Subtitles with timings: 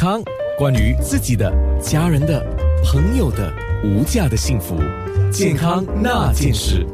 [0.00, 0.22] 康，
[0.56, 2.42] 关于自己的、家人的、
[2.82, 3.52] 朋友的
[3.84, 4.74] 无价的幸福，
[5.30, 6.86] 健康那件事。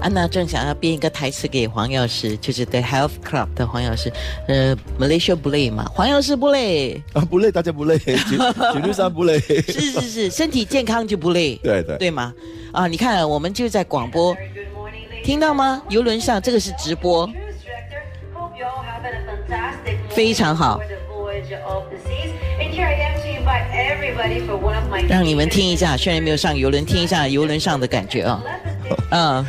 [0.00, 4.12] 安娜正想要编一个台词给黄药师，就是 The Health Club 的黄药师，
[4.46, 5.84] 呃，Malaysia 不累嘛？
[5.92, 9.40] 黄药师不累啊，不累，大家不累， 绝绝对上不累。
[9.40, 11.56] 是是是，身体健康就不累。
[11.64, 12.32] 对对对吗？
[12.70, 14.36] 啊，你看，我们就在广播，
[15.24, 15.82] 听到吗？
[15.88, 17.28] 游轮上这个是直播，
[20.10, 20.80] 非常好。
[25.08, 28.42] 让你们听一下，虽然没有上游轮，听一下游轮上的感觉啊，
[29.10, 29.46] 嗯。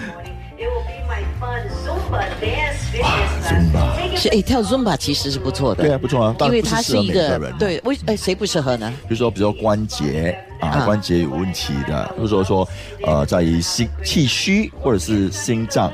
[4.15, 8.91] 是哎，跳 Zumba 其实是不错的，对啊，不错啊，因为它是一个对，为哎谁不适合呢？
[9.07, 12.67] 比如说，比如说关节啊，关节有问题的，或者说说
[13.05, 15.93] 呃，在于心气虚或者是心脏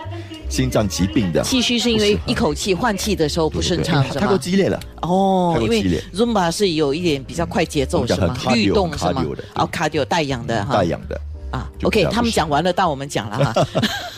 [0.53, 5.81] 心脏疾病的，气虚是因为一口气换气的时候不顺畅，太过激烈了哦，因为
[6.13, 8.37] Zumba 是有一点比较快节奏是吗？
[8.53, 9.25] 律动是吗？
[9.55, 11.19] 哦，cardio 带氧的哈，带氧的
[11.49, 11.67] 啊。
[11.81, 13.67] OK，他们讲完了，到我们讲了哈。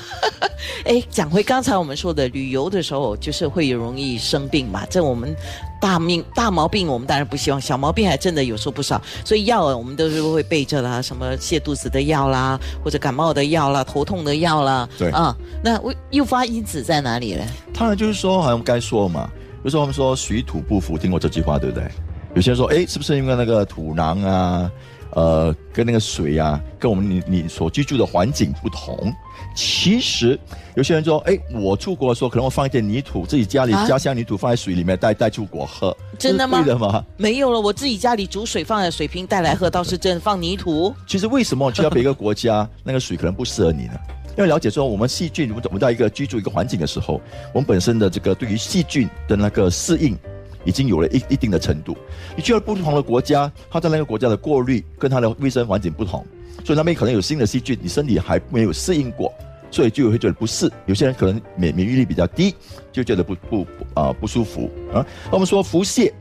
[0.85, 4.85] 哎，讲回刚才我们说的，旅游的时候就是会容易生病嘛。
[4.87, 5.35] 这我们
[5.81, 9.01] 大命大毛病，我们当然不希望；小毛病还真的有时候不少。
[9.25, 14.87] 所以药我们都是会备着啦，什么泻肚子的药啦，或者感冒的药啦，头痛的药啦。
[14.97, 15.79] 对啊，那
[16.11, 17.43] 诱发因子在哪里呢？
[17.73, 19.29] 当然就是说，好像该说嘛。
[19.35, 21.89] 比如说我们说水土不服，听过这句话对不对？
[22.35, 24.71] 有些人说，哎，是不是因为那个土囊啊？
[25.15, 29.13] 呃，跟那个水啊，跟我们你你所居住的环境不同。
[29.55, 30.37] 其实
[30.75, 36.61] 有些人说，哎，我出国的时候可能会放一点泥土，自己家里家乡泥土放在水里面带带出国喝，真的吗？
[36.61, 37.03] 对的吗？
[37.15, 40.93] 没有了，我自己家里煮水放在水瓶带来喝，倒是真放泥土。
[41.07, 43.93] 其实为什么去到别个国家，那个水可能不适合你呢？
[44.37, 47.21] 因为了解说，我们细菌，我们我们在一个居住一个环境的时候，
[47.53, 50.17] 我们本身的这个对于细菌的那个适应。
[50.65, 51.95] 已经有了一一定的程度。
[52.35, 56.25] 你去了不同的国家，它在那个国家的过滤跟它的卫生环境不同，
[56.63, 59.33] 所以那边可能有新的细菌，你身体还没有适应过，
[59.71, 60.69] 所以就会觉得不适。
[60.87, 62.53] 有些人可能免免疫力比较低，
[62.91, 65.05] 就觉得不不啊不舒服啊。
[65.25, 66.11] 那我们说腹泻，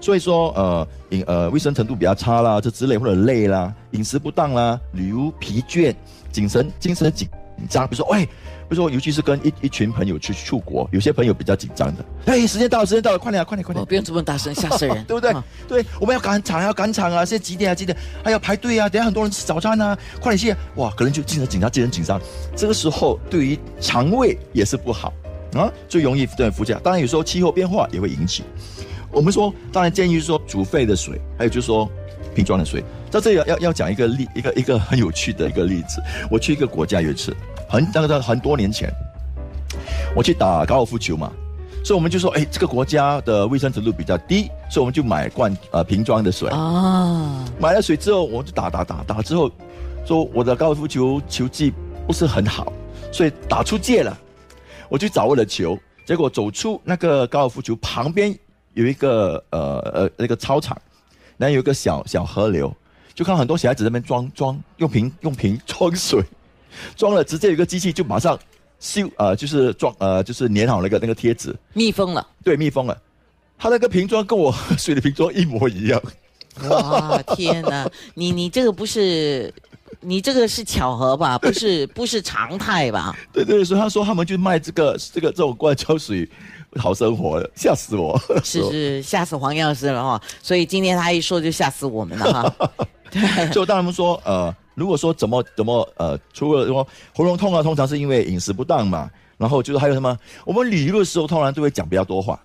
[0.00, 5.94] 所以说呃饮呃卫生程度比较差啦，这之类或者累啦，饮食不当啦，旅游疲倦，
[6.32, 7.28] 精神精神紧
[7.68, 8.28] 张，比如说喂。
[8.66, 12.02] 比如说，尤其是跟一一群朋友去出国，有些朋友比较紧张的。
[12.24, 13.84] 哎，时间到了，时间到了，快点啊，快点，快点！
[13.84, 15.34] 不用这么大声，吓死人， 对不对？
[15.68, 17.26] 对，我们要赶场，要赶场啊！
[17.26, 17.74] 现在几点啊？
[17.74, 17.94] 几点？
[18.24, 18.88] 还要排队啊！
[18.88, 19.96] 等下很多人吃早餐啊！
[20.18, 20.56] 快点去！
[20.76, 22.18] 哇，可能就精神紧张，精神紧张。
[22.56, 25.12] 这个时候，对于肠胃也是不好
[25.52, 26.74] 啊，最容易对腹泻。
[26.80, 28.44] 当然，有时候气候变化也会引起。
[29.10, 31.86] 我们说，当然建议是说煮沸的水，还有就是说
[32.34, 32.82] 瓶装的水。
[33.10, 36.02] 在这里要要讲一个例，一个一个很有趣的一个例子。
[36.30, 37.34] 我去一个国家有一次。
[37.66, 38.92] 很那个在很多年前，
[40.14, 41.32] 我去打高尔夫球嘛，
[41.82, 47.44] 所以我们就说，哎，这个国家的卫生程度比较低，所以我们就买罐呃瓶装的水啊。
[47.58, 49.50] 买了水之后，我就打打打打之后，
[50.04, 51.72] 说我的高尔夫球球技
[52.06, 52.72] 不是很好，
[53.10, 54.16] 所以打出界了。
[54.88, 58.32] 我去找我的球，结果走出那个高尔夫球旁边
[58.74, 60.80] 有一个呃呃那个操场，
[61.36, 62.74] 然后有一个小小河流，
[63.14, 66.22] 就看很多小孩子在那边装装用瓶用瓶装水。
[66.96, 68.36] 装了，直接有个机器就马上
[68.80, 72.26] 修，呃，就是装，呃，就是粘好那个那个贴纸，密封了。
[72.42, 73.00] 对，密封了。
[73.56, 76.02] 他那个瓶装跟我 水的瓶装一模一样。
[76.68, 77.88] 哇，天哪！
[78.14, 79.54] 你你这个不是，
[80.00, 81.38] 你这个是巧合吧？
[81.38, 83.16] 不是 不是常态吧？
[83.32, 86.28] 对对，所以他说他们就卖这个这个这种罐装水，
[86.76, 88.20] 好生活，吓死我！
[88.42, 90.20] 是是，吓死黄药师了哈。
[90.42, 92.70] 所以今天他一说就吓死我们了哈。
[93.10, 93.20] 对，
[93.52, 94.54] 就当他们说，呃。
[94.76, 96.84] 如果说怎么怎么呃，除了说
[97.14, 99.08] 喉咙痛啊，通常是因为饮食不当嘛。
[99.38, 102.42] 然后就是还有什么，我们旅游的时候通常都会讲比较多话，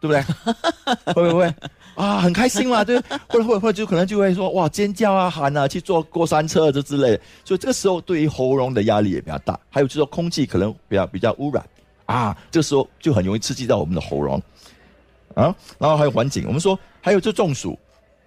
[0.00, 0.22] 对不对？
[1.14, 1.54] 会不会
[1.94, 2.20] 啊？
[2.20, 2.98] 很开心嘛，对。
[3.28, 7.20] 或者或者或者就可能就会说哇尖叫啊喊啊，去坐过山车这之类的。
[7.44, 9.58] 所以这个时候对于喉咙的压力也比较大。
[9.70, 11.64] 还有就是说空气可能比较比较污染
[12.06, 14.40] 啊，这时候就很容易刺激到我们的喉咙
[15.34, 15.54] 啊。
[15.78, 17.78] 然后还有环境，我们说还有就中暑。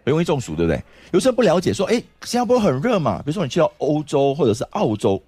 [0.06, 0.82] 很容易中暑，对不对？
[1.12, 5.22] 有些人不了解，说：“哎，新加坡很热嘛。”比如说你去到欧洲或者是澳洲，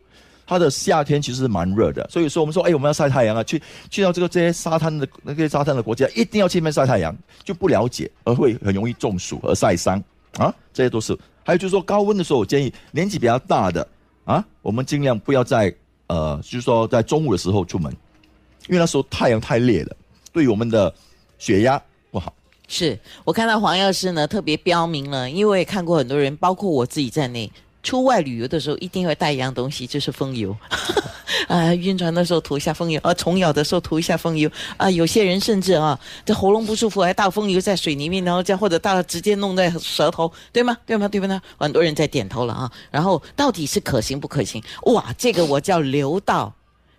[0.52, 2.06] 它的夏天其实是蛮热的。
[2.10, 7.16] 所以说我们说：“哎，我们要晒太阳啊！”去去到这个这些沙滩的那些沙滩的国家，一定要去那边晒太阳。
[7.46, 10.04] 就不了解，而会很容易中暑而晒伤
[10.34, 10.54] 啊！
[10.74, 11.18] 这些都是。
[11.46, 13.88] 还有就是说高温的时候，我建议年纪比较大的
[14.26, 15.74] 啊，我们尽量不要在
[16.08, 17.90] 呃，就是说在中午的时候出门，
[18.68, 19.96] 因为那时候太阳太烈了，
[20.34, 20.94] 对我们的
[21.40, 21.82] 血压
[22.12, 22.34] 不好。
[22.68, 27.50] 是我看到黄药师呢特别标明了，因为我也看过很多人，包括我自己在内，
[27.84, 30.56] 出外旅游的时候一定会带一样东西，就是风油。
[31.48, 40.78] 啊，晕船的时候涂一下风油，啊，虫咬的时候涂一下风油，啊，有些人甚至啊，这喉咙不舒服还倒风油在水里面，然后这样或者倒直接弄在舌头，对吗？
[40.86, 41.08] 对吗？
[41.08, 41.42] 对吗？
[41.58, 42.72] 很多人在点头了啊。
[42.92, 44.64] 然后到底是可行不可行？
[44.84, 46.54] 哇，这个我叫留到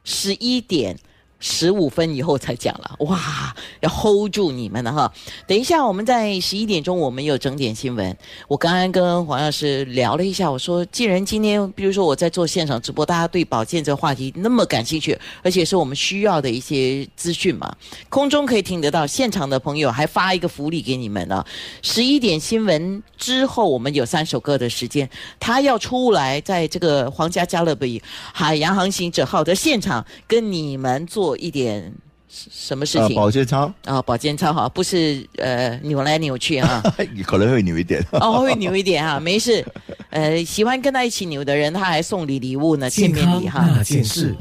[0.05, 0.99] 十一点。
[1.43, 5.13] 十五分以后才讲了，哇，要 hold 住你们了哈！
[5.47, 8.17] 等一下，我们在十一点钟，我们有整点新闻。
[8.47, 17.77] 我刚刚跟黄老师聊了一下，我说，既然今天，比如说我在做现场直播，大家对保健这个话题那么感兴趣，而且是我们需要的一些资讯嘛，
[18.09, 21.45] 空中可以听得到，现场的朋友还发一个福利给你们呢。
[21.83, 25.09] 十一点新闻之后，我们有三首歌的时间，
[25.39, 28.03] 他要出来在这个皇家加勒比
[28.33, 31.37] 海洋航行者号的现场跟你们做。
[31.43, 31.93] 一点
[32.29, 33.17] 什么事情？
[33.17, 36.83] 保健操啊，保健操哈，不是呃扭来扭去啊，
[37.27, 39.65] 可能会扭一点哦，会扭一点哈， 没事。
[40.11, 43.67] 呃，喜欢跟他一起扭的人，他还送礼礼物呢，见面礼哈。
[43.77, 44.35] 那件事。